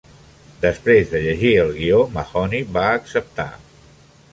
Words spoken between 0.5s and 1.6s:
Després de llegir